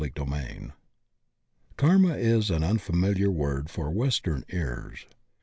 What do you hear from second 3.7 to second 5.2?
Western ears.